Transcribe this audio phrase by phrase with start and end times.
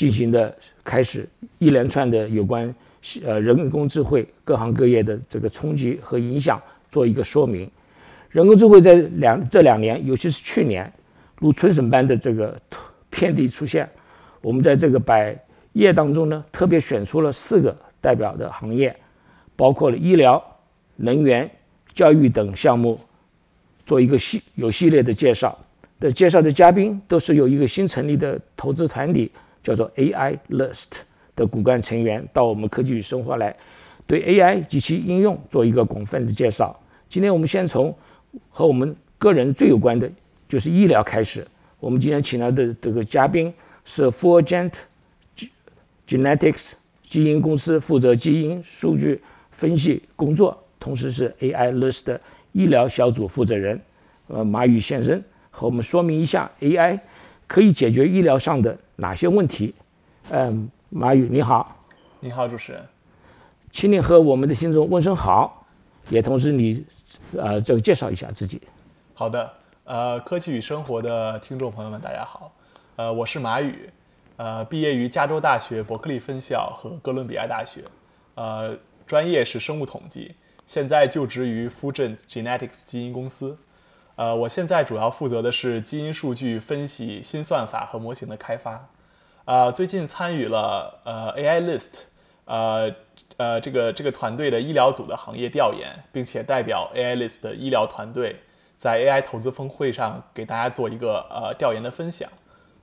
[0.00, 1.28] 进行的开始
[1.58, 2.74] 一连串的有关
[3.22, 7.70] 呃人工智慧各行各业的这个冲击和影响做一个说明。
[8.30, 10.90] 人工智慧在两这两年，尤其是去年，
[11.36, 12.58] 如春笋般的这个
[13.10, 13.86] 遍地出现。
[14.40, 15.38] 我们在这个百
[15.74, 18.96] 业当中呢，特别选出了四个代表的行业，
[19.54, 20.42] 包括了医疗、
[20.96, 21.50] 能源、
[21.92, 22.98] 教育等项目，
[23.84, 25.58] 做一个系有系列的介绍。
[25.98, 29.30] 的介绍的嘉宾都是由一个新成立的投资团体，
[29.62, 31.00] 叫做 AI List
[31.36, 33.54] 的骨干成员，到我们科技与生活来，
[34.06, 36.78] 对 AI 及其应用做一个广泛的介绍。
[37.08, 37.94] 今天我们先从
[38.48, 40.10] 和我们个人最有关的，
[40.48, 41.46] 就是医疗开始。
[41.78, 43.52] 我们今天请来的这个嘉宾
[43.84, 44.80] 是 f u r g e n t
[46.06, 46.72] Genetics
[47.08, 52.20] 基因公司负责基因数据分析工作，同时是 AI List 的
[52.52, 53.80] 医疗小组负责人，
[54.26, 55.22] 呃，马宇先生。
[55.50, 56.98] 和我们说明一下 AI
[57.46, 59.74] 可以解决医疗上的哪些问题？
[60.28, 61.74] 嗯，马宇你好，
[62.20, 62.86] 你好主持人，
[63.72, 65.66] 请你和我们的听众问声好，
[66.10, 66.84] 也同时你
[67.36, 68.60] 呃这个介绍一下自己。
[69.14, 69.50] 好的，
[69.84, 72.52] 呃，科技与生活的听众朋友们大家好，
[72.96, 73.88] 呃，我是马宇，
[74.36, 77.82] 呃，毕业于加州大学伯克利分校和哥伦比亚大学，
[78.34, 78.76] 呃，
[79.06, 80.34] 专业是生物统计，
[80.66, 83.56] 现在就职于 Fulgent Genetics 基因公司。
[84.20, 88.86] 呃，我现在主要负责的是基因数据分析、新算法和模型的开发。
[89.46, 92.02] 呃，最近参与了呃 AI List，
[92.44, 92.94] 呃
[93.38, 98.36] 呃这个这个团队的医疗组的行业调研，并且代表 AI List 的医疗团队
[98.76, 102.28] 在 AI 投资峰会上给大家做一个呃调研的分享。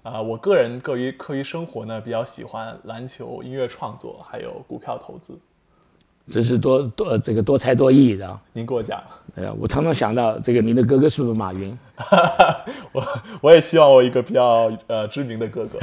[0.01, 5.39] 呃，我个人课余课余生活呢，比较喜欢篮球、音乐创作，还有股票投资。
[6.27, 8.39] 真是多多这个多才多艺的。
[8.53, 9.01] 您过奖。
[9.35, 11.77] 哎呀，我常常想到这个，您的哥哥是不是马云？
[12.91, 13.03] 我
[13.39, 15.79] 我也希望我一个比较呃知名的哥哥。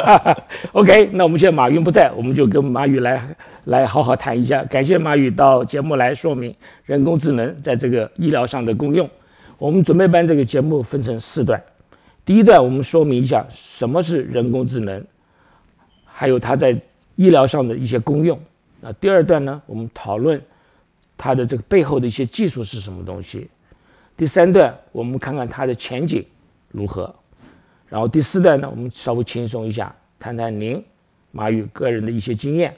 [0.72, 4.64] OK，那我们现在马云不在，我们就跟马宇来来好好谈一下。
[4.64, 9.08] 感谢马宇到节目来说明人工智能在这个医疗上的功用。
[9.58, 11.62] 我们准备把这个节目分成四段。
[12.24, 15.04] 第一段我们说明一下什么是人工智能，
[16.04, 16.74] 还有它在
[17.16, 18.38] 医疗上的一些功用。
[18.80, 20.40] 那第二段呢，我们讨论
[21.16, 23.48] 它的这个背后的一些技术是什么东西。
[24.16, 26.24] 第三段，我们看看它的前景
[26.70, 27.14] 如何。
[27.88, 30.84] 然后第四段呢，我们稍微轻松一下，谈谈您
[31.30, 32.76] 马宇个人的一些经验，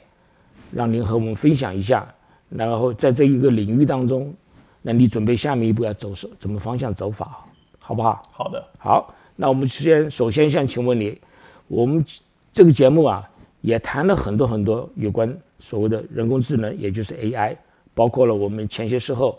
[0.73, 2.07] 让您和我们分享一下。
[2.49, 4.35] 然后在这一个领域当中，
[4.83, 7.47] 那你准备下面一步要走什怎么方向走法，
[7.79, 8.21] 好不好？
[8.33, 8.65] 好的。
[8.79, 11.21] 好，那我们先首先想请问你，
[11.69, 12.05] 我们
[12.53, 13.30] 这个节目啊，
[13.61, 15.37] 也谈了很多很多有关。
[15.59, 17.55] 所谓的人工智能，也就是 AI，
[17.95, 19.39] 包括了我们前些时候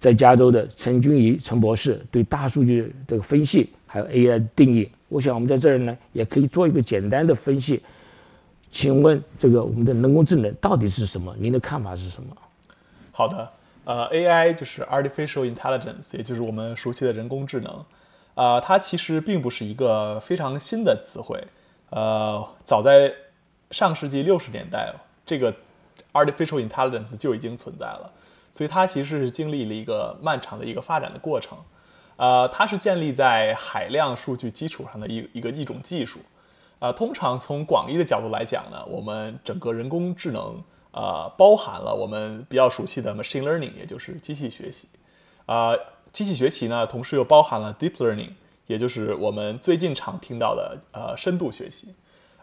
[0.00, 4.90] 在加州的陈君怡陈博士对大数据这个分析，还有 AI 定义。
[5.08, 7.82] 我想我们在这儿呢，也可以做一个简单的分析。
[8.70, 11.34] 请问这个我们的人工智能到底是什么？
[11.38, 12.36] 您的看法是什么？
[13.12, 13.50] 好的，
[13.84, 17.84] 呃，AI 就是 Artificial Intelligence，也就是我们熟悉的人工智能。
[18.34, 21.42] 啊，它其实并不是一个非常新的词汇。
[21.90, 23.14] 呃，早在
[23.70, 24.94] 上世纪六十年代，
[25.24, 25.54] 这个
[26.12, 28.10] artificial intelligence 就已经存在了，
[28.52, 31.58] 所以它其实是经历了一个漫长的一个发展的过程。
[32.16, 36.18] 呃，它是建立在海量数据基础上的一一个一种技术。
[36.80, 40.62] 呃，通常从广义的角度来讲呢，我们整个人工智能
[40.92, 44.88] 呃包含了我们比较熟悉的 machine learning，也就是机器学习。
[45.46, 45.78] 呃，
[46.12, 48.32] 机器学习呢，同时又包含了 deep learning，
[48.68, 51.94] 也就是我们最近常听到的呃深度学习。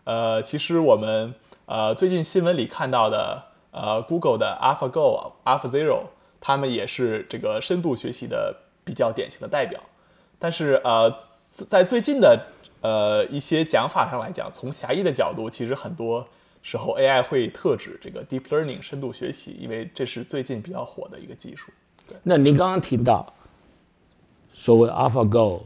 [0.04, 1.34] 呃，其实我们
[1.68, 6.02] 呃最近新闻里看到的，呃，Google 的 AlphaGo、AlphaZero，
[6.42, 9.80] 他们也是这个深度学习的比较典型的代表。
[10.40, 11.16] 但是呃，
[11.68, 12.48] 在最近的
[12.82, 16.28] 呃一些讲法上来讲，从狭义的角度，其实很多
[16.64, 21.72] 时候 AI 会特指这个 Deep Learning 深度学习，因为这是最近比较火的一个技术。
[22.08, 22.18] 对。
[22.24, 23.32] 那您刚刚提到
[24.54, 25.62] 所谓 AlphaGo，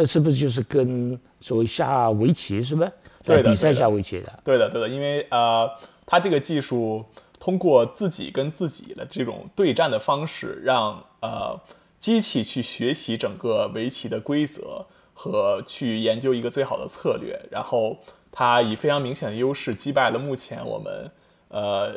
[0.00, 2.82] 那是不是就是跟所谓下围棋，是不
[3.22, 5.70] 对的比赛下围棋的，对的，对的，因为呃，
[6.06, 7.04] 他这个技术
[7.38, 11.60] 通过自己跟自己的这种对战的方式，让呃
[11.98, 17.98] 机器去学习整个围棋的规则和去研究一个最好的策略，然后
[18.32, 21.10] 它以非常明显的优势击败了目前我们
[21.48, 21.92] 呃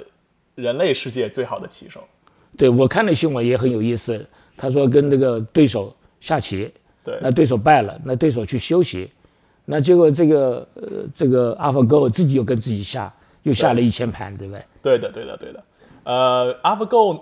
[0.55, 2.03] 人类世界最好的棋手。
[2.57, 4.27] 对我看的新闻也很有意思，
[4.57, 6.69] 他说跟那个对手下棋，
[7.03, 9.11] 对，那对手败了，那对手去休息，
[9.65, 10.83] 那结果这个呃
[11.13, 13.13] 这个 AlphaGo 自己又跟自己下，
[13.43, 14.63] 又下了一千盘，对不对？
[14.81, 15.63] 对的，对的，对的。
[16.03, 17.21] 呃，AlphaGo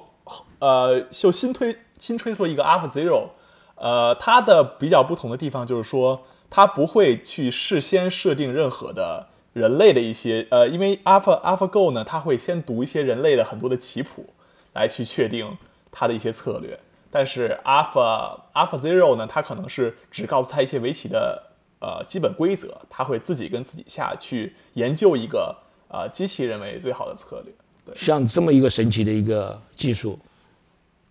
[0.60, 3.30] 呃就新推新推出了一个 AlphaZero，
[3.76, 14.26] 呃，它的比较不同的地方就是说，它不会去事先设定任何的人类的一些呃，因为 Alpha AlphaGo 呢，它会先读一些人类的很多的棋谱。
[14.74, 15.58] 来去确定
[15.92, 16.80] 它的一些策略，
[17.12, 25.56] 但是 Alpha Alpha Zero 呢，它可能是只告诉他一些围棋的呃基本规则，他会自己跟自己下去研究一个
[25.90, 27.54] 呃机器认为最好的策略。
[27.86, 30.18] 对，像这么一个神奇的一个技术，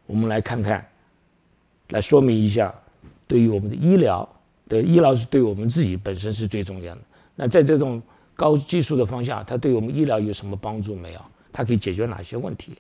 [0.07, 0.89] 我们来看看，
[1.89, 2.75] 来说明一下，
[3.29, 4.27] 对于我们的医疗，
[4.69, 7.01] 对医疗是对我们自己本身是最重要的。
[7.37, 8.01] 那在这种
[8.35, 11.21] 高技术的方向，它对我们医疗有什么帮助没有？
[11.53, 12.77] 它可以解决哪些问题？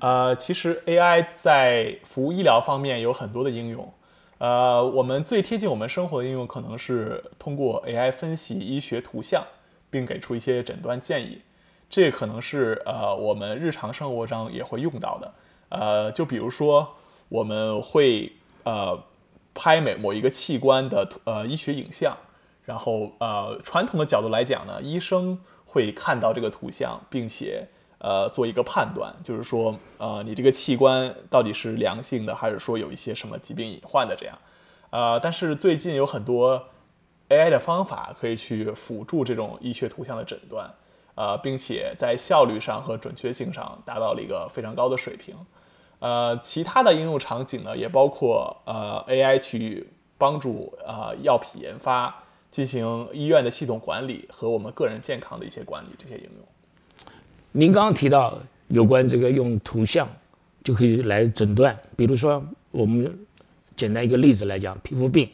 [0.00, 3.92] 呃，其实 AI 在服务医疗方面有很多的应用。
[4.38, 9.44] 呃，我们最贴近我们生活的应用可能是通过 AI 分析医学图像，
[9.90, 11.42] 并给出一些诊断建议。
[11.90, 15.34] 这可能是呃我们日常生活中也会用到的。
[15.68, 16.96] 呃，就比如说
[17.28, 18.32] 我们会
[18.64, 19.04] 呃
[19.52, 22.16] 拍每某一个器官的呃医学影像，
[22.64, 27.68] 然后呃传统的角度来讲呢，医生会看到这个图像，并且。
[28.00, 34.38] 呃，做一个判断，就是说，呃，你这个器官到底是良性的，还是说有一些什么疾病隐患的这样。
[34.88, 36.70] 呃，但是最近有很多
[37.28, 40.72] AI 的方法可以去辅助这种医学图像的诊断，
[41.14, 45.36] 呃，并且在效率上和准确性上达到了一个非常高的水平。
[45.98, 56.48] 呃，其他的应用场景呢，也包括呃 AI 去帮助呃药品研发，进行医院的系统管理和我们个人健康的一些管理这些应用。
[57.52, 58.38] 您刚刚提到
[58.68, 60.08] 有关这个用图像
[60.62, 63.12] 就可以来诊断，比如说我们
[63.76, 65.28] 简单一个例子来讲，皮肤病，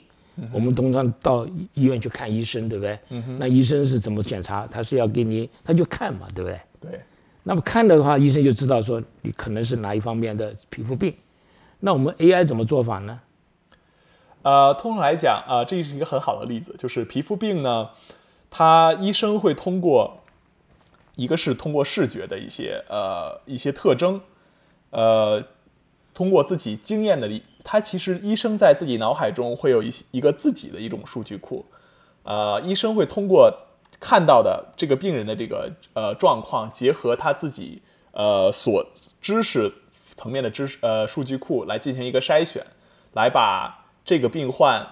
[0.50, 2.98] 我们通常到医院去看医生，对不对？
[3.38, 4.66] 那医生是怎么检查？
[4.66, 6.60] 他是要给你，他就看嘛，对不对？
[6.80, 7.00] 对。
[7.42, 11.14] 那么看的话，医生就知道说你可能是哪一方面的皮肤病。
[11.80, 13.20] 那我们 AI 怎么做法呢？
[14.42, 17.90] 呃，通常来讲，啊，这是一个很好的例子，就是皮肤病呢，
[18.48, 20.22] 它医生会通过。
[21.16, 24.20] 一个是通过视觉的一些呃一些特征，
[24.90, 25.42] 呃，
[26.14, 27.28] 通过自己经验的，
[27.64, 31.64] 他其实医生在自己脑海中会有一一个自己的一种数据库，
[32.22, 33.52] 呃，医生会通过
[33.98, 37.80] 看到的这个病人的这个呃状况，结合他自己
[38.12, 38.86] 呃所
[39.20, 39.72] 知识
[40.14, 42.62] 层面的知识呃数据库来进行一个筛选，
[43.14, 44.86] 来把这个病患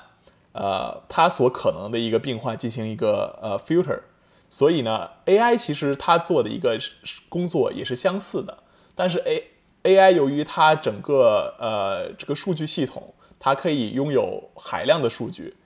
[0.53, 4.01] 呃他所可能的一个病患进行一个呃 filter。
[4.55, 6.79] 所以呢，AI 其实它做的一个
[7.29, 8.57] 工作也是相似的，
[8.95, 9.51] 但是 A
[9.83, 15.57] AI 由于它整个呃这个数据系统，它可以拥有海量的数据，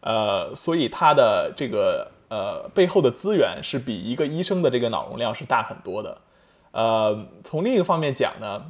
[0.00, 6.22] 呃，所以它的这个呃背后的资源是比一个医生的这个脑容量是大很多的。
[6.70, 8.64] 呃，从另一个方面讲呢，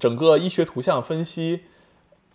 [0.00, 1.66] 整个医学图像分析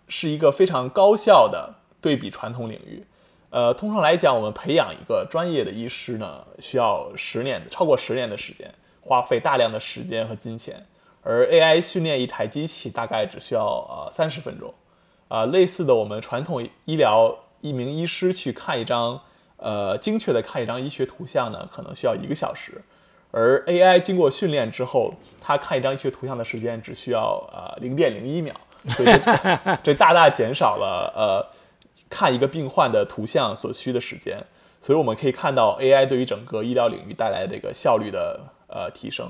[0.08, 3.06] 是一个非常高效的对比传统领域。
[3.52, 10.86] 呃，通常来讲，我们培养一个专业的医师呢，需要十年，超过十年的时间，花费大量的时间和金钱。
[11.22, 14.74] 而 AI 训练一台机器大概只需要呃三十分钟。
[15.28, 19.20] 啊，类似的，我们传统医疗一名医师去看一张
[19.58, 22.82] 呃精确的看一张医学图像呢，可能需要一个小时。
[23.32, 28.56] 而 AI 经过训练之后，它看一张医学图像的时间只需要呃零点零一秒，
[28.96, 29.10] 所以
[29.84, 31.61] 这 大大减少了呃。
[32.12, 34.38] 看一个病患的图像所需的时间，
[34.80, 39.26] 所以我们可以看到 AI 对于整个医疗领域带来这个效率的呃提升。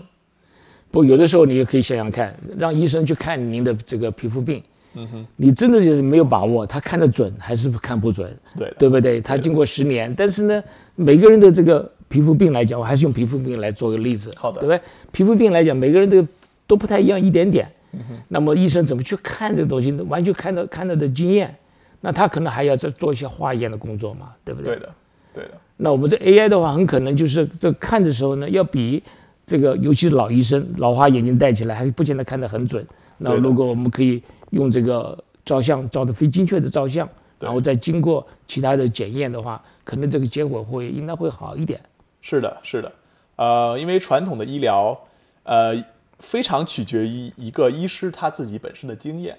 [0.90, 4.62] 不，有的时候你也可以想想看，让医生去看您的这个皮肤病，
[4.96, 8.36] 嗯哼，你真的就是没有把握，他看得准还是看不准？
[8.58, 9.22] 对，对不对？
[9.22, 10.64] 他经过十年，但是呢，
[10.96, 14.82] 每个人的这个皮肤病来讲，我还是用皮肤病来做个例子，好的，对不对？
[15.14, 16.28] 皮肤病来讲，每个人都
[16.68, 17.72] 都不太一样，一点点。
[17.94, 19.92] 嗯哼，那么医生怎么去看这个东西？
[20.10, 21.56] 完全看到看到的经验。
[22.02, 24.76] 那他可能还要再做一些化验的工作嘛，对不对？
[24.76, 24.94] 对的，
[25.36, 25.52] 对的。
[25.78, 29.02] 那我们这 AI 的话，很可能就是这看的时候呢，要比
[29.46, 32.86] 这个，尤其是老医生，老花眼镜戴起来还不见得看得很准。
[33.20, 37.08] 那如果我们可以用这个照相照的非精确的照相，
[37.40, 41.80] 然后再经过其他的检验的话，可能这个结果会应该会好一点。
[42.22, 42.92] 是的，是的。
[43.36, 45.00] 呃，因为传统的医疗，
[45.44, 45.76] 呃，
[46.20, 49.38] 非常取决于一个医师他自己本身的经验，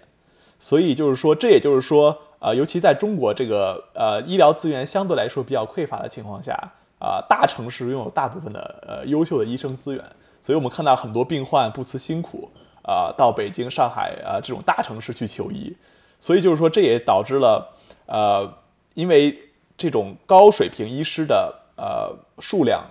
[0.58, 2.18] 所以就是说，这也就是说。
[2.44, 6.52] 呃，尤其在中国这个呃医疗资源相对来说比较匮乏的情况下，
[6.98, 10.04] 啊、大城市拥有大部分的呃优秀的医生资源，
[10.42, 12.50] 所以我们看到很多病患不辞辛苦
[12.82, 15.72] 啊、到北京、上海啊、这种大城市去求医，
[16.18, 18.52] 所以就是说这也导致了呃
[18.94, 19.38] 因为
[19.76, 22.84] 这种高水平医师的呃数量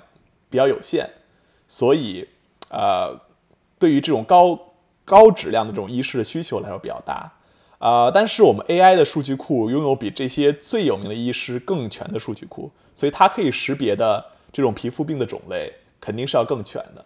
[0.50, 1.10] 比较有限，
[1.68, 2.26] 所以
[2.70, 3.20] 呃
[3.78, 4.58] 对于这种高
[5.04, 7.30] 高质量的这种医师的需求来说比较大。
[7.82, 14.24] 啊、但是我们 AI 的数据库拥有比这些最有名的医师更全的数据库，所以它可以识别的
[14.54, 17.04] 这种皮肤病的种类肯定是要更全的。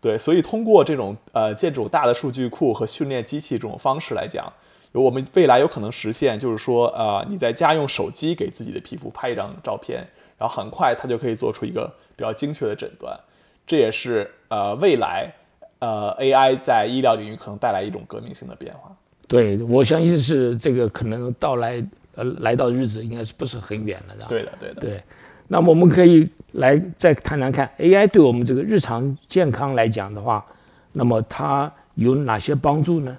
[0.00, 4.52] 对，所以通过这种呃建这种大的数据库和训练机器这种方式来讲，
[4.90, 10.04] 我们未来有可能实现，就是说呃你在家用手机给自己的皮肤拍一张照片，
[10.36, 13.16] 然后很快它就可以做出一个比较精确的诊断。
[13.64, 15.32] 这也是呃未来
[15.78, 18.92] 呃 AI 在医疗领域可能带来一种革命性的变化。
[19.28, 24.26] 对，我相信是这个可能到来呃来到日子应该是不是很远了的。
[24.26, 24.80] 对的，对的。
[24.80, 25.02] 对，
[25.48, 30.44] 那么我们可以来再谈谈看 AI 对我们这个日常健康来讲的话，
[30.92, 33.18] 那么它有哪些帮助呢？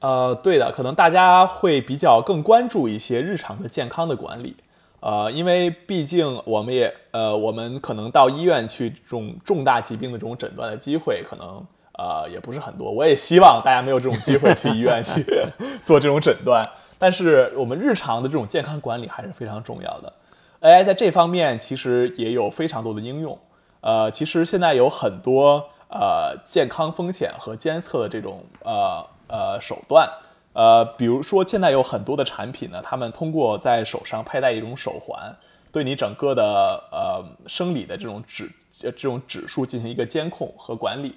[0.00, 4.54] 呃，对的，可能大家会比较更关注一些日常的健康的管理，
[5.00, 11.60] 呃，因为毕竟我们也呃，我们可能到医院去这种重大疾病的这种诊断的机会，可能
[11.98, 12.90] 呃也不是很多。
[12.90, 15.22] 我也希望大家没有这种机会去医院去
[15.84, 16.66] 做这种诊断，
[16.98, 20.12] 但是我们日常的这种健康管理还是非常重要的。
[20.60, 23.38] AI 在这方面其实也有非常多的应用，
[23.80, 30.10] 呃，其实现在有很多呃健康风险和监测的这种呃呃手段，
[30.54, 35.32] 呃，比如说现在有很多的产品呢，他们通过在手上佩戴一种手环，
[35.70, 38.50] 对你整个的呃生理的这种指
[38.82, 41.14] 呃这种指数进行一个监控和管理，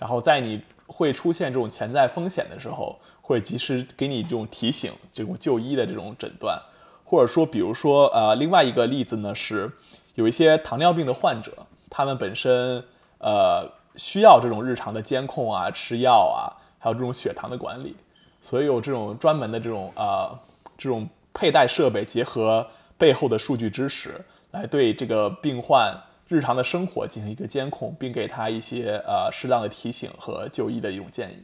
[0.00, 6.60] 然后在你会出现这种潜在风险的时候，会及时给你这种提醒，这种就医的这种诊断。
[7.04, 9.70] 或者说，比如说，呃，另外一个例子呢是，
[10.14, 11.52] 有一些糖尿病的患者，
[11.90, 12.84] 他们本身
[13.18, 17.96] 呃需要这种日常的监控啊、吃药啊，还有这种血糖的管理，
[18.40, 20.38] 所以有这种专门的这种呃
[20.78, 22.66] 这种佩戴设备，结合
[22.96, 25.92] 背后的数据支持，来对这个病患
[26.30, 31.34] 日常的生活进行一个监控，并给他一些呃适当的提醒和就医的一种建议。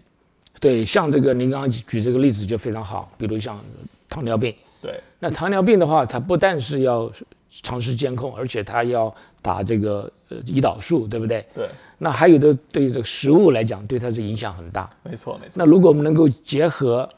[0.60, 3.60] 对，像这个您刚刚举这个例子就非常好，比如像
[4.08, 4.54] 糖尿病。
[4.80, 7.10] 对，那糖尿病的话，它不但是要
[7.50, 9.12] 长时监控，而且它要
[9.42, 11.44] 打这个呃胰岛素，对不对？
[11.52, 14.88] 对，那还有的对这个食物来讲，对它是影响很大。
[15.02, 15.54] 没错，没错。
[15.56, 17.08] 那如果我们能够结合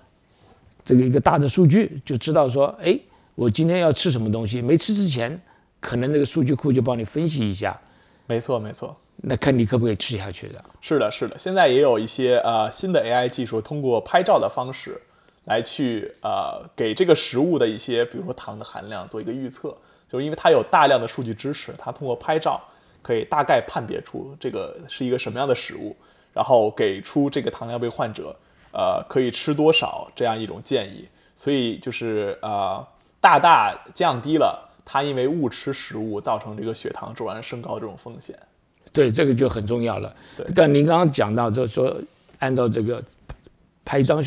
[0.82, 2.98] 这个一个大的数据，就知道说，哎，
[3.34, 5.38] 我今天要吃什么东西，没吃之前，
[5.80, 7.78] 可能这个数据库就帮你分析一下，
[8.26, 8.97] 没错，没错。
[9.16, 10.64] 那看你可不可以吃下去的。
[10.80, 11.37] 是的，是的。
[11.38, 15.00] 现在也有一些呃新的 AI 技术，通过拍照的方式
[15.44, 19.76] 来去呃给这个食物的一些，比如说糖的含量做一个预测，
[20.08, 22.62] 就是因为它有大量的数据支持，它通过拍照
[23.02, 25.97] 可以大概判别出这个是一个什么样的食物，
[26.32, 28.37] 然后给出这个糖尿病患者
[28.73, 32.87] 呃可以吃多少这样一种建议，所以就是呃
[33.20, 38.35] 大大降低了他因为误吃食物造成这个血糖骤然升高这种风险。
[38.90, 40.16] 对，这个就很重要了。
[40.35, 41.95] 对刚您刚刚讲到，就是说
[42.38, 43.04] 按照这个
[43.85, 44.25] 拍一张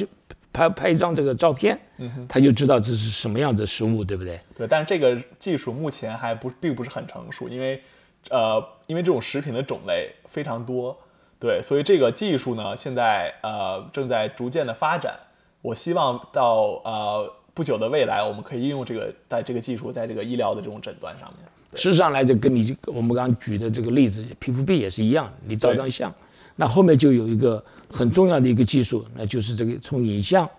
[0.53, 4.39] 拍拍一张这个照片，嗯他就知道这是什么样子的食物，对不对？
[4.56, 7.82] 对，但是这个技术目前还不并不是很成熟，因为
[8.30, 10.96] 呃，因为这种食品的种类非常多，
[11.39, 15.20] 对，所以这个技术呢，现在呃正在逐渐的发展。
[15.63, 21.48] 我希望到呃不久的未来，我们可以应用这个在这个技术在这个医疗的这种诊断上面。
[21.75, 26.13] 事实上来就跟你我们刚刚举的这个例子，皮肤病也是一样，你照张相，
[26.58, 30.50] 那后面就有一个很重要的一个技术，那就是这个从影像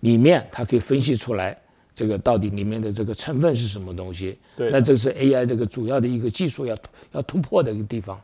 [0.00, 1.54] 里面它可以分析出来
[1.92, 4.38] 这个到底里面的这个成分是什么东西。
[4.56, 6.76] 对那这是 AI 这个主要的一个技术要
[7.12, 8.18] 要突破的一个地方。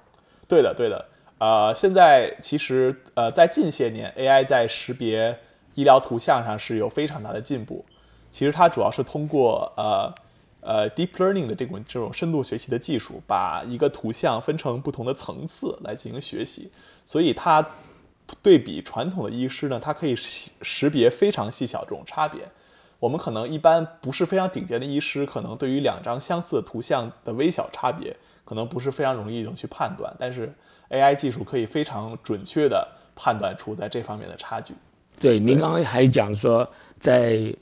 [0.49, 1.05] 对的，对的。
[1.39, 5.37] 呃，现在其实呃，在近些年，AI 在识别
[5.75, 7.85] 医疗图像上是有非常大的进步。
[8.35, 10.13] 其实它主要是通过呃
[10.61, 16.69] 呃 deep learning 的这种这种深度学习的技术，把一个图像分成不同的层次来进行学习，
[17.05, 17.65] 所以它
[18.43, 22.41] 对比传统的医师呢，它可以识识别非常细小这种差别。
[22.99, 30.13] 我们可能一般不是非常顶尖的医师，可能对于两张相似的图像的微小差别，可能不是非常容易能去判断。
[30.19, 30.53] 但是
[30.91, 34.75] AI 技术可以非常准确的判断出在这方面的差距。
[35.21, 37.55] 对，您刚刚还讲说在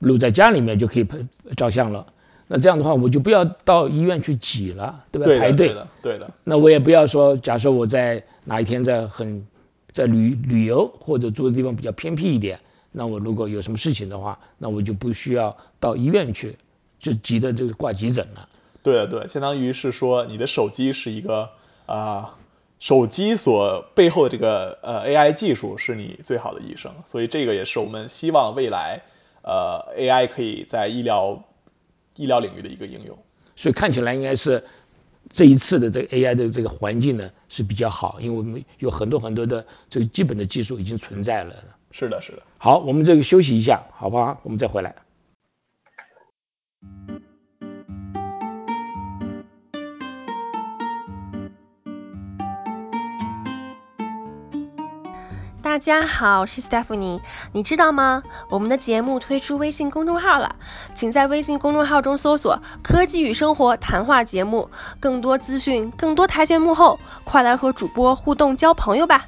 [0.00, 1.16] 录在家里面就可以拍
[1.56, 2.06] 照相了，
[2.48, 5.24] 那这样的话我就不要到医院去挤了，对吧？
[5.24, 5.74] 对排队对。
[5.74, 9.46] 的，对的，那我也不要说，假设我在哪一天在很
[9.92, 12.58] 在旅旅游或者住的地方比较偏僻一点，
[12.92, 16.56] 那我如果有什么事情的话，那我就不需要到医院去，
[16.98, 18.48] 就急的这个挂急诊了。
[18.82, 21.48] 对的对，相当于是说你的手机是一个
[21.86, 22.36] 啊、
[22.78, 29.00] 手机所背后的这个呃 AI 技术是你最好的医生，所以这个也是我们希望未来
[29.44, 31.40] 呃 AI 可以在医疗
[32.16, 33.16] 医疗领域的一个应用。
[33.54, 34.62] 所以看起来应该是
[35.30, 41.54] 这一次的这个 AI 的这个环境呢是比较好，因为我们有很多很多的这个基本的技术已经存在了。
[41.92, 42.42] 是的，是的。
[42.58, 44.36] 好，我们这个休息一下，好不好？
[44.42, 44.92] 我们再回来。
[55.64, 57.18] 大家好，我是 Stephanie。
[57.52, 58.22] 你知道吗？
[58.50, 60.56] 我们的节目推出微信公众号了，
[60.94, 64.68] 请在微信公众号中搜索“科技与生活”谈话节目，
[65.00, 69.26] 更多资讯，更多台前幕后，快来和主播互动交朋友吧！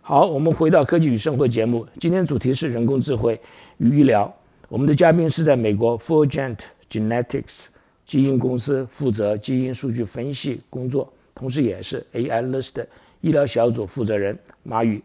[0.00, 3.40] 好，我们回到科技与生活节目，今天主题是人工智慧
[3.78, 4.32] 与医疗。
[4.70, 6.56] 我们的嘉宾是在美国 Fulgent
[6.88, 7.64] Genetics
[8.06, 12.86] 基因公司负责基因数据分析工作，同时也是 AI List
[13.20, 15.02] 医疗小组负责人马宇。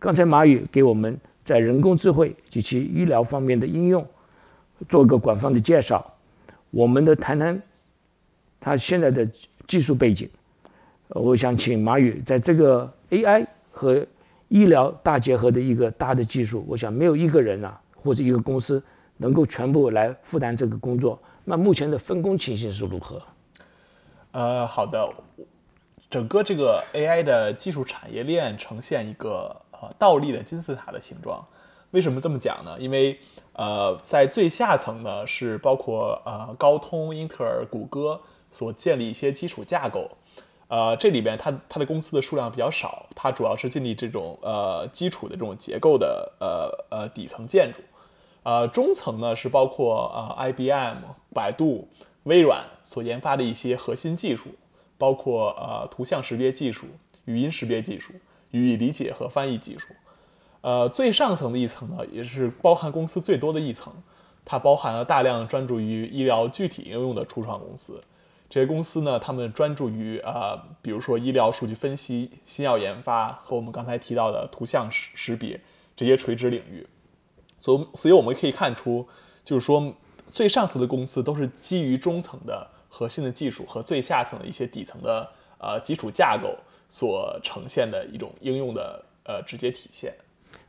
[0.00, 4.04] 刚才马宇给我们在人工智慧及其医疗方面的应用
[4.88, 6.04] 做个广泛的介绍。
[6.72, 7.62] 我们的谈谈
[8.58, 9.24] 他现在的
[9.68, 10.28] 技术背景。
[11.10, 14.04] 我想请马宇在这个 AI 和
[14.48, 18.82] 医疗大结合的一个大的技术，我想没有一个人啊或者一个公司
[19.16, 21.18] 能够全部来负担这个工作。
[21.44, 23.22] 那目前的分工情形是如何？
[24.32, 25.08] 呃，好的，
[26.10, 31.44] 整个这个 AI 的技术产业链呈现一个呃倒立的金字塔的形状。
[31.92, 32.76] 为什么这么讲呢？
[32.78, 33.18] 因为
[33.54, 38.20] 呃，在最下层呢是包括呃高通、英特尔、谷歌
[38.50, 40.10] 所建立一些基础架构。
[40.68, 47.80] 呃，这里边它它的公司的数量比较少，它主要是建立这种呃基础的这种结构的呃呃底层建筑。
[48.46, 50.98] 呃，中层呢是包括呃 IBM、
[51.34, 51.88] 百度、
[52.22, 54.50] 微软所研发的一些核心技术，
[54.96, 56.86] 包括呃图像识别技术、
[57.24, 58.12] 语音识别技术、
[58.52, 59.88] 语义理解和翻译技术。
[60.60, 63.92] 呃，最上层的一层呢，也是包含公司最多的一层，
[64.44, 68.00] 它包含了大量专注于医疗具体应用的初创公司。
[68.48, 75.60] 这些公司呢，他们专注于呃，比如说医疗数据分析、新药研发和我们刚才提到的图像识识别
[75.96, 76.86] 这些垂直领域。
[77.66, 79.04] 所以，所以我们可以看出，
[79.42, 79.92] 就是说
[80.28, 86.56] 最上层的公司都是基于中层的核心的技术和最下层的一些底层的呃基础架构
[86.88, 90.14] 所呈现的一种应用的呃直接体现。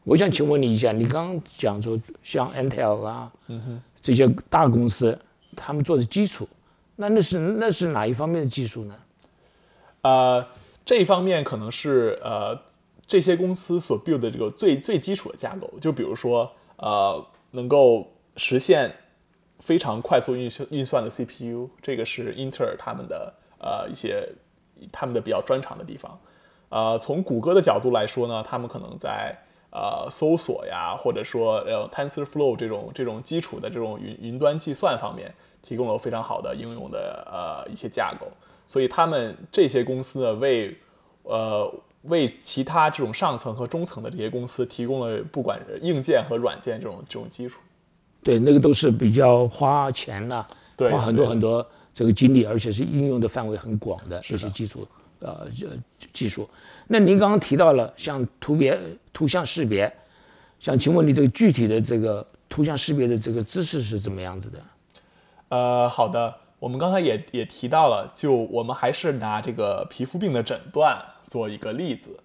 [0.06, 5.16] 我想请问你一下，你刚刚讲说像 Intel 啊，嗯哼，这些大公司
[5.56, 6.50] 他们做的基础，
[6.96, 8.96] 那那是那是哪一方面的技术呢？
[10.02, 10.48] 呃，
[10.84, 12.60] 这一方面可能是呃
[13.06, 18.94] 这些公司所 build 的这个最最基础的架构，就比如说呃能够实现
[19.60, 24.28] 非常快速运算运算的 CPU，这个是英特尔他们的呃一些
[24.92, 26.20] 他们的比较专长的地方。
[26.70, 29.36] 呃，从谷歌的角度来说呢，他们可能在
[29.72, 38.28] 呃搜索呀，或者说呃 TensorFlow 这种这种基础的这种云云端计算方面，提供了非常好的应用的呃一些架构。
[38.66, 40.78] 所以他们这些公司呢，为
[41.24, 41.74] 呃
[42.08, 47.60] 为其他这种上层和中层的这些公司提供了不管硬件和软件这种这种基础。
[48.24, 54.86] 对，那个都是比较花钱呐、对花很多很多这个精力，而且是应用的范围很广的这些基础
[55.20, 55.67] 呃这
[56.12, 56.50] 技术。
[56.88, 58.80] 那您刚刚提到了像图别
[59.13, 59.91] 图像识别，
[60.60, 64.60] 想请问你这个具体的这个图像识别的这个知识是怎么样子的？
[65.50, 72.20] 呃，好的，我们刚才也也提到了，就我们还是拿这个皮肤病的诊断做一个例子。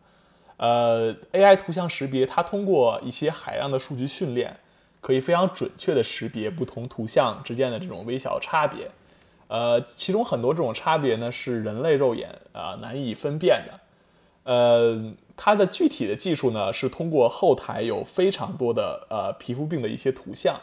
[0.57, 4.57] 呃，AI 图像识别，它通过一些海量的数据训练，
[5.01, 8.91] 可以非常准确的识别不同图像之间的这种微小差别。
[9.49, 13.81] 呃，其中很多这种差别呢是人类肉眼啊、呃难以分辨的。
[14.45, 20.59] 呃，它的具体的技术呢是通过后台有非常多的呃皮肤病的一些图像，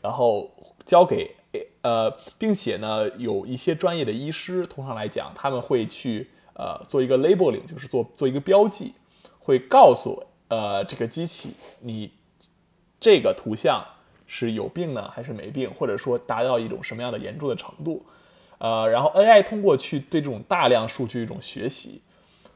[0.00, 0.50] 然后
[0.86, 1.34] 交给
[1.82, 8.94] 呃，并且呢有一些专业的医师，通常来讲他们会去呃做一个 labeling，就是做做一个标记，
[9.38, 12.12] 会告诉呃这个机器你
[12.98, 13.84] 这个图像
[14.26, 18.04] 是有病呢还是没病，或者说达到一种什么样的严重的程度。
[18.58, 22.02] 呃，然后 AI 通过去对这种大量数据一种学习，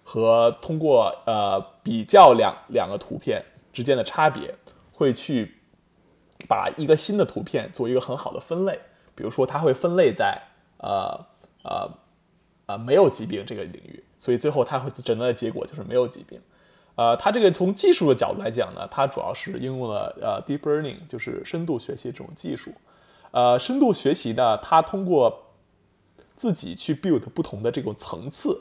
[0.02, 4.54] 和通过呃比较两两个图片之间的差别，
[4.92, 5.56] 会去
[6.46, 8.78] 把一个新的图片做一个很好的分类。
[9.14, 10.42] 比如说，它会分类在
[10.78, 11.24] 呃
[11.62, 11.88] 呃
[12.66, 16.40] 呃没有疾病这个领域，所以最后它会诊断的结果就是没有疾病。
[16.96, 22.72] 呃，它这个从技术的角度来讲呢，它主要是应用了呃 deep learning，就是深度学习这种技术。
[23.32, 25.46] 呃，深度学习呢，它通过
[26.36, 28.60] 自己去 build 不同的这种层次，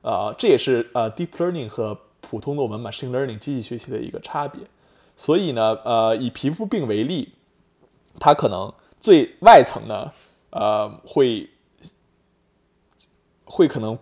[0.00, 4.62] 呃，这也是呃 deep learning 和普通的我们 machine learning 机器学习的一个差别。
[5.14, 7.34] 所以呢，呃，以皮肤病为例，
[8.18, 10.10] 它可能最外层呢，
[10.50, 11.50] 呃，会
[13.48, 13.98] 会可能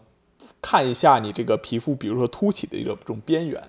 [0.61, 3.63] 看一下你这个皮肤，比如说凸起的一个这种边缘，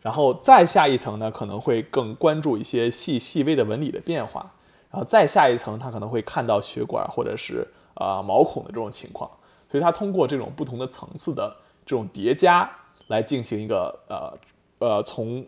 [0.00, 4.52] 然后再下一层呢，可能会更关注一些细细微的纹理的变化，
[4.90, 9.30] 然后再下一层，它可能会看到血管或者是呃毛孔的这种情况，
[9.70, 12.70] 所以它通过这种不同的层次的这种叠加
[13.08, 14.38] 来进行一个呃
[14.78, 15.44] 呃从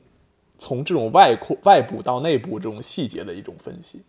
[0.58, 4.02] 从这种外扩外部到内部这种细节的一种分析。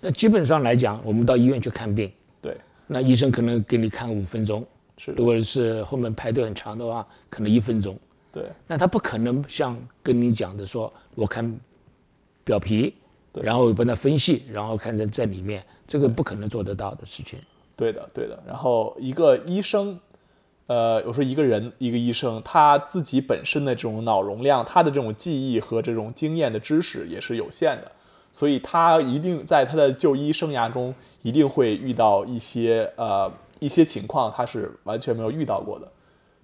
[0.00, 2.12] 那基本上来讲，我们到医院去看病，
[2.42, 4.64] 对，那医生可能给你看五分钟，
[4.96, 7.98] 是如果是后面排队很长的话，可能一分钟。
[8.32, 11.58] 对那他不可能像跟你讲的说，我看
[12.44, 12.94] 表皮，
[13.32, 17.38] 对然后帮他分析，然后看在在里面，这个不可能做得到的事情。
[17.74, 18.38] 对的，对的。
[18.46, 19.98] 然后一个医生，
[20.66, 27.90] 呃，我说一个人一个医生，他自己本身的这种脑容量，他的这种记忆和这种经验的知识也是有限的，
[28.30, 35.90] 所以他一定在他的就医生涯中一定会遇到一些呃一些情况，他是完全没有遇到过的。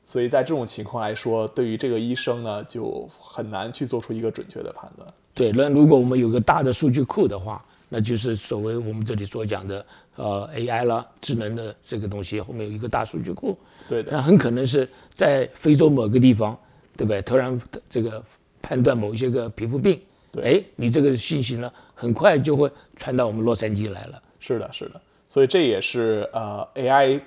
[0.04, 5.08] 所以在这种情况来说，对于这个医生呢，就很难去做出一个准确的判断。
[5.32, 13.56] 对，那如果我们有个大的数据库的话，那就是所谓我们这里所讲的呃 AI 啦，智能的这个东西，后面有一个大数据库，
[13.88, 16.58] 对的，那很可能是在非洲某个地方，
[16.96, 17.22] 对不对？
[17.22, 18.22] 突然这个
[18.60, 20.00] 判断某一些个皮肤病，
[20.32, 24.20] 对哎，你这个信息呢，很快就会传到我们洛杉矶来了。
[24.40, 25.00] 是的，是的，
[25.32, 27.18] 所以这也是呃 AI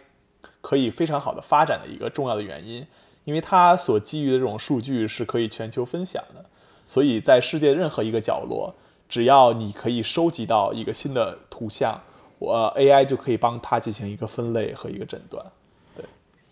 [0.61, 2.85] 可以非常好的发展的一个重要的原因，
[3.23, 6.45] 因为它所基于的这种数据是可以全球分享的，
[6.85, 8.71] 所以在世界任何一个角落，
[9.09, 11.99] 只要你可以收集到一个新的图像，
[12.37, 15.43] 我 AI 就可以帮它进行一个分类和一个诊断。
[15.95, 16.05] 对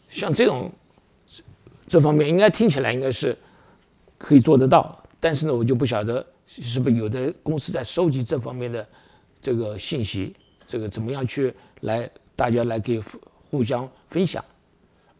[0.09, 0.71] 像这种
[1.87, 3.37] 这方面，应该听起来应该是
[4.17, 8.83] 可以做得到，但是呢，我就不晓得是不是有的公司在收集这方面的
[9.39, 10.35] 这个信息，
[10.67, 13.01] 这个怎么样去来大家来给
[13.49, 14.43] 互相分享。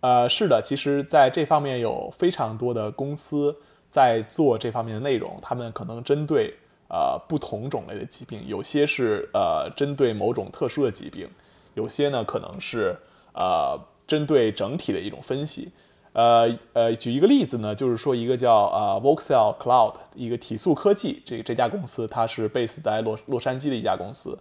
[0.01, 3.55] 呃，是的，其实在这方面有非常多的公司
[3.89, 6.53] 在做这方面的内容，他们可能针对
[6.89, 11.29] 呃不同种类的疾病，有些是呃针对某种特殊的疾病，
[11.75, 12.93] 有些呢可能是
[13.33, 15.71] 呃针对整体的一种分析。
[16.11, 24.37] 呃呃，举一个例子呢，就是说一个叫呃 Voxel Cloud 一个体素科技这这家公司，它是 base 在洛洛杉矶的一家公司。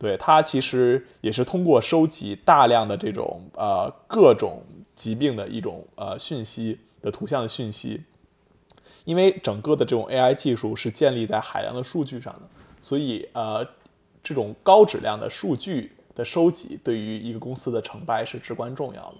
[0.00, 4.62] 对它其实也是通过收集大量的这种呃各种
[4.94, 8.02] 疾病的一种呃讯息的图像的讯息，
[9.04, 12.40] 因为整个的这种 AI 技术是建立在海量的数据上的，
[12.80, 13.62] 所以呃
[14.22, 19.16] 这种高质量的数据的收集对于一个公司的成败是至关重要的。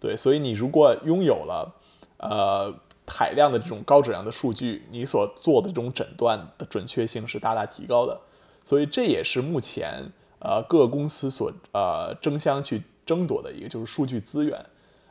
[0.00, 1.72] 对，所以你如果拥有了
[2.18, 2.74] 呃
[3.06, 8.20] 海量的这种高质量的数据，你所做的这种诊断的准确性是大大提高的。
[8.66, 10.02] 所以这也是目前
[10.40, 14.58] 呃各个公司所呃争相去争夺的一个就是数据资源。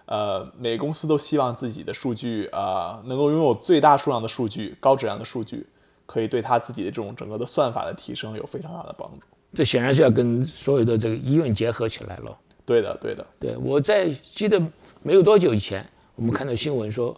[0.08, 5.66] 呃，每个公司都希望自己的数据啊、呃能够拥有最大数量的数据、高质量的数据，
[6.06, 9.26] 可以对他自己的这种整个的算法的提升有非常大的帮助。
[9.54, 12.38] 这显然是要跟所有的这个医院结合起来了。
[12.66, 14.62] 对的，对的，对，我在记得
[15.02, 17.16] 没有多久以前，我们看到新闻说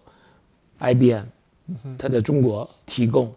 [0.77, 1.25] ，IBM
[1.97, 3.33] 它在中国提供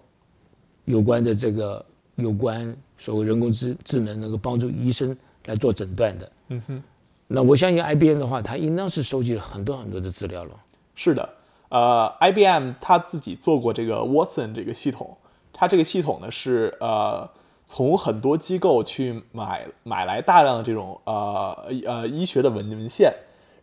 [0.84, 1.84] 有关的这个
[2.16, 6.30] 有关所谓人工智智能能够帮助医生来做诊断的。
[6.48, 6.82] 嗯哼，
[7.26, 10.50] 那我相信 IBM 的话，它应当是收集了很多很多的资料了。
[10.94, 11.26] 是的，
[11.70, 15.16] 呃，IBM 它自己做过这个 Watson 这个系统，
[15.50, 17.26] 它这个系统呢是呃
[17.64, 23.10] 从很多机构去买买来大量的这种呃呃医学的文文献，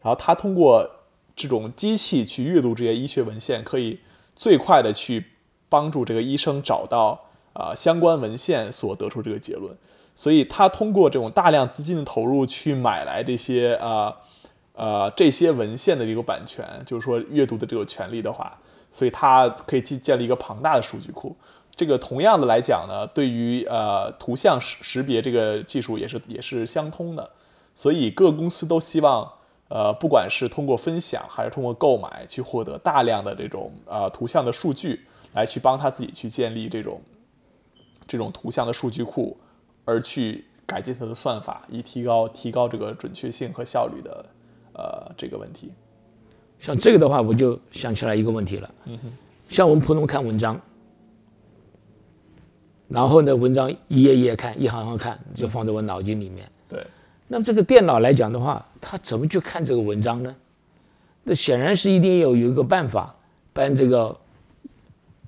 [0.01, 0.89] 然后它通过
[1.35, 3.99] 这种机器去阅读这些医学文献，可以
[4.35, 5.23] 最快的去
[5.69, 7.26] 帮助这个医生找到
[7.57, 9.75] 呃相关文献所得出这个结论。
[10.13, 14.15] 所以他通过这种大量资金的投入去买来这些呃
[14.73, 18.57] 呃这些文献的这个版权，就是说阅读的这个权利的话，
[18.91, 21.35] 所以它可以建建立一个庞大的数据库。
[21.75, 27.29] 这个同样的来讲呢，对于呃图像识识别这个技术也是也是相通的。
[27.75, 29.31] 所以各公司都希望
[29.67, 36.99] 呃不管是通过分享还是通过购买去获得大量的这种呃图像的数据，来去帮他自己去建立这种
[38.07, 39.37] 这种图像的数据库。
[39.89, 44.25] 而去改进它的算法，以提高提高这个准确性和效率的
[44.73, 45.71] 呃这个问题。
[46.59, 48.69] 像这个的话，我就想起来一个问题了。
[48.83, 49.11] 嗯哼，
[49.47, 50.59] 像我们普通看文章，
[52.89, 56.45] 然后呢，文章一页一页看，一行行看，就放在我脑筋里面。
[56.67, 56.85] 对，
[57.29, 60.35] 那么这个电脑来讲的话，它怎么去看这个文章呢？
[61.23, 63.15] 那显然是一定有有一个办法，
[63.53, 64.13] 把这个，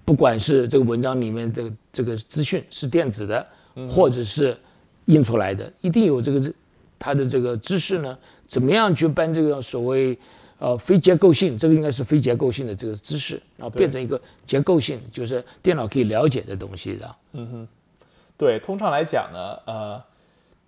[0.10, 3.46] 不管是这个文章里面的这个资讯是电子的，
[3.88, 4.58] 或者是
[5.06, 6.52] 印出来的，一定有这个
[6.98, 8.18] 它的这个知识呢，
[8.48, 10.18] 怎么样去把这个所谓
[10.58, 17.16] 呃非结构性，这个应该是非结构性的这个知识，然后变成一个结构性，就是电脑可以了解的东西的。
[18.36, 20.04] 对，通常来讲呢，呃，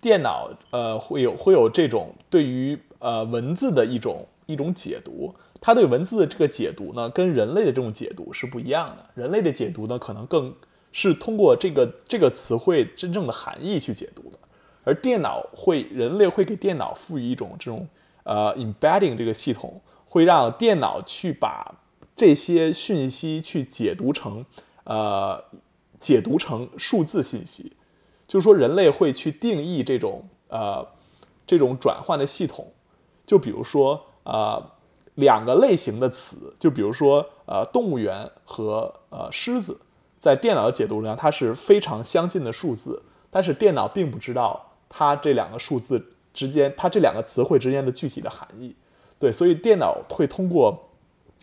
[0.00, 9.06] 电脑呃会有会有这种对于呃文字的一种一种解读，它对文字的这个解读呢，跟人类的这种解读是不一样的。
[9.14, 10.52] 人类的解读呢，可能更
[10.90, 14.36] 是通过这个这个词汇真正的含义去解读的，
[14.82, 17.88] 而电脑会人类会给电脑赋予一种这种
[18.24, 21.72] 呃 embedding 这个系统，会让电脑去把
[22.16, 24.44] 这些讯息去解读成
[24.82, 25.42] 呃
[26.00, 27.72] 解读成数字信息，
[28.26, 30.84] 就是说人类会去定义这种呃
[31.46, 32.72] 这种转换的系统，
[33.24, 34.60] 就比如说呃
[35.14, 39.78] 两个类型的词，就比如说呃动物园和呃狮子，
[40.18, 48.74] 在电脑的解读上它是非常相近的数字，但是电脑并不知道它这两个数字之间，它这两个词汇之间的具体的含义。
[49.18, 50.88] 对，所以电脑会通过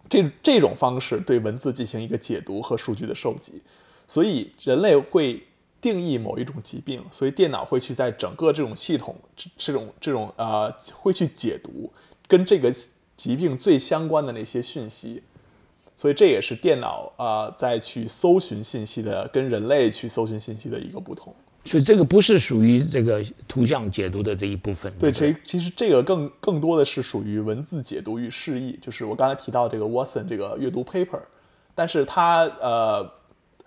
[0.09, 3.61] 这这种方式对文字进行一个解读和数据的收集。
[4.07, 5.45] 所以人类会
[5.79, 11.93] 定义某一种疾病，所以电脑会去在整个这种系统这这种这种呃会去解读
[12.27, 12.73] 跟这个
[13.19, 15.21] 疾病最相关的那些讯息，
[15.93, 21.35] 所以这也是电脑啊、呃在去搜寻信息的跟人类去搜寻信息的一个不同。
[21.65, 24.89] 所以这个不是属于这个图像解读的这一部分。
[24.97, 31.19] 对，不其其实这个更更多的是属于文字解读与释义，就是我刚才提到这个 Watson 这个阅读 paper，
[31.75, 33.11] 但是它呃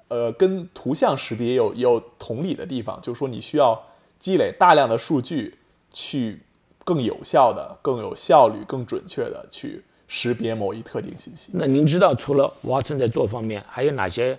[0.09, 3.79] 呃跟图像识别也有也有同理的地方，就是说你需要
[4.19, 5.59] 积累大量的数据，
[5.91, 6.41] 去
[6.85, 11.53] 更有效的、更有效率、更准确的去识别某一特定信息。
[11.55, 14.39] 那您知道除了 Watson 在做方面，还有哪些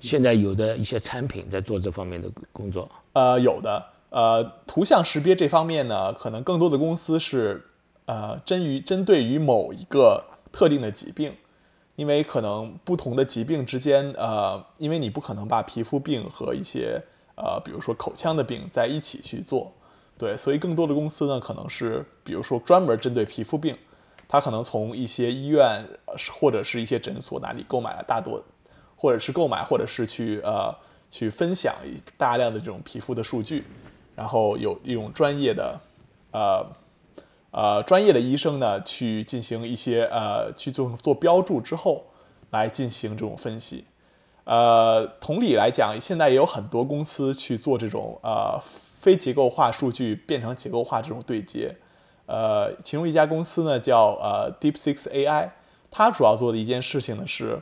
[0.00, 2.88] 现在有的一些产品在做这方面的工作？
[3.12, 3.84] 呃，有的。
[4.10, 7.64] 呃，图像识别这方面呢，可能更多的公司是
[8.06, 11.34] 呃针于针对于某一个特定的疾病，
[11.96, 17.02] 因为可能不同的疾病之间，呃，因为你不可能把皮肤病和一些
[17.34, 19.72] 呃，比如说口腔的病在一起去做，
[20.16, 23.76] 对，所以更多的公司呢，可能是比如说专门针对皮肤病，
[24.28, 25.84] 它可能从一些医院
[26.30, 28.42] 或者是一些诊所那里购买了大多，
[28.96, 30.72] 或者是购买，或者是去呃
[31.10, 33.64] 去分享一大量的这种皮肤的数据，
[34.14, 35.80] 然后有一种专业的
[36.30, 36.66] 呃
[37.50, 42.04] 呃专业的医生呢去进行一些呃去做做标注之后，
[42.50, 43.84] 来进行这种分析。
[44.44, 51.74] 呃，同理来讲，现在也有很多公司去做这种呃非结构化数据变成结构化这种对接。
[52.26, 55.50] 呃，其中一家公司呢叫呃 Deep Six AI，
[55.90, 57.60] 它主要做的一件事情呢是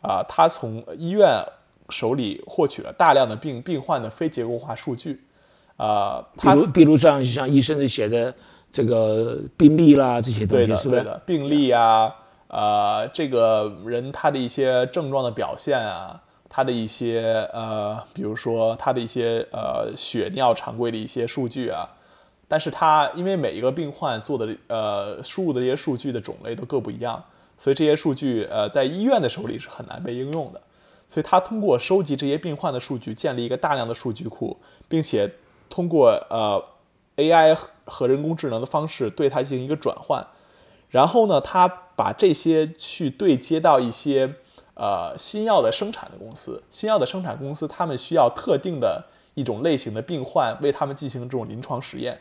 [0.00, 1.42] 啊、它从医院
[1.88, 5.24] 手里获取了大量的病病患的非结构化数据。
[5.76, 8.32] 啊、它比如，比如像像医生写的
[8.70, 10.88] 这个病历啦这些东西，对的，是？
[10.90, 12.14] 对的，病例啊，
[12.48, 16.22] 呃，这个人他的一些症状的表现啊，
[16.56, 17.20] 他的一些
[17.52, 21.90] 呃，比如说他的一些呃血尿常规的一些数据啊，
[22.46, 27.20] 但是他因为每一个病患做的呃输入的这些数据的种类都各不一样，
[27.58, 30.60] 所以这些数据呃在医院的手里是很难被应用的，
[31.08, 34.56] 所以他通过收集这些病患的数据，建立一个大量的数据库，
[34.88, 35.28] 并且
[35.68, 36.64] 通过呃
[37.16, 40.24] AI 和人工智能的方式对它进行一个转换，
[40.88, 44.34] 然后呢，他把这些去对接到一些
[44.74, 52.20] 呃新药的生产的公司，新药的生产公司他们需要特定的一种类型的病患为他们进行这种临床实验，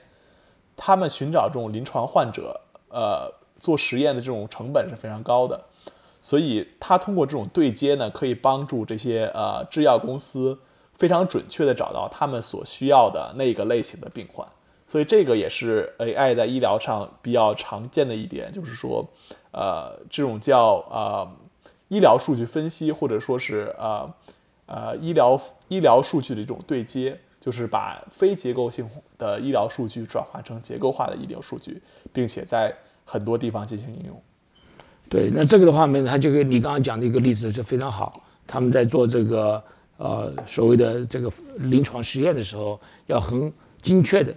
[0.76, 5.66] 他们寻找这种临床患者，呃，做实验的这种成本是非常高的，
[6.22, 10.60] 所以他通过这种对接呢，可以帮助这些呃制药公司
[10.96, 14.48] 非常准确的找到他们所需要的那个类型的病患。
[14.86, 19.04] 所以这个也是 AI 在医疗上比较常见的一点，就是说，
[19.52, 21.28] 呃，这种叫呃
[21.94, 24.12] 医疗数据分析，或者说是呃
[24.66, 31.80] 呃医疗医疗数据的一种对接，就是把非结构性的医疗数据转化成结构化的医疗数据，
[32.12, 32.74] 并且在
[33.06, 34.22] 很多地方进行应用。
[35.08, 38.12] 对，那这个的话呢，他就跟你刚刚讲的一个例子就非常好。
[38.48, 39.64] 他们在做这个
[39.98, 44.34] 呃所谓的这个临床实验的时候，要很精确的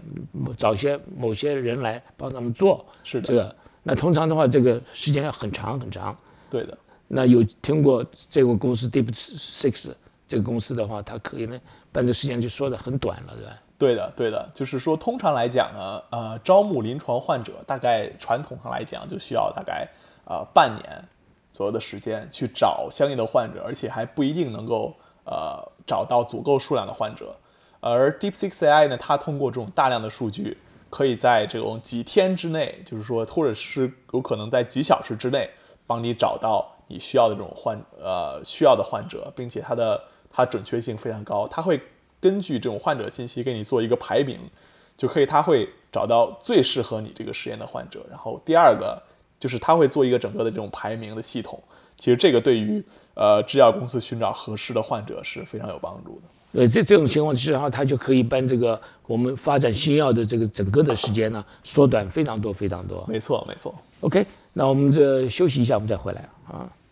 [0.59, 6.15] 找些某些人来帮他们做是的这个，那通常的话，这个时间要很长很长。
[6.51, 6.77] 对的，
[7.09, 9.93] 那有听过这个公司 Deep Six
[10.27, 11.59] 这个公司的话，它可以呢
[11.93, 13.53] 把这时间就缩得很短了，对吧？
[13.79, 19.87] 对的，对的，就是说，通常来讲呢，呃，招募临床患者，大概传统上来讲，就需要大概
[20.25, 21.05] 呃半年
[21.53, 27.37] 左右的时间去找相应的患者，而且还不一定能够呃找到足够数量的患者。
[27.81, 30.57] 而 DeepSeek AI 呢，它通过这种大量的数据，
[30.89, 35.51] 可以在这种几天之内，就是说，或者是有可能在几小时之内，
[35.87, 41.81] 帮你找到你需要的这种患呃需要的患者，并且它的它准确性非常高，它会。
[42.19, 44.41] 根据这种患者信息给你做一个排名，
[44.97, 48.05] 就可以，它会找到最适合你这个实验的患者。
[48.11, 49.01] 然后第二个
[49.39, 51.63] 就是他会做一个整个的这种排名的系统。
[51.95, 52.83] 其实这个对于
[53.15, 56.61] 呃制药公司寻找合适的患者是非常有帮助的。
[56.61, 63.05] 呃，这这种情况之下，它就可以把这个我们发展新药的这个整个的时间呢缩短非常多非常多。
[63.07, 63.73] 没错，没错。
[64.01, 66.86] OK，那我们这休息一下，我们再回来啊。